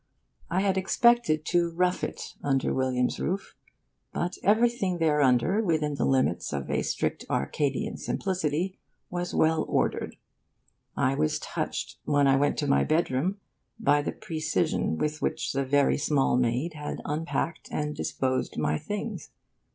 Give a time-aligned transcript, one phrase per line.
[0.49, 3.55] I had expected to 'rough it' under William's roof.
[4.11, 8.79] But everything thereunder, within the limits of a strict Arcadian simplicity,
[9.11, 10.15] was well ordered.
[10.97, 13.37] I was touched, when I went to my bedroom,
[13.79, 19.29] by the precision with which the very small maid had unpacked and disposed my things.